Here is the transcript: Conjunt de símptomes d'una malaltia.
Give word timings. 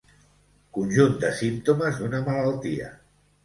Conjunt 0.77 1.13
de 1.25 1.31
símptomes 1.41 2.03
d'una 2.03 2.25
malaltia. 2.33 2.93